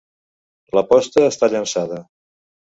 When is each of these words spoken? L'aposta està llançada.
L'aposta 0.77 1.27
està 1.33 1.51
llançada. 1.53 2.01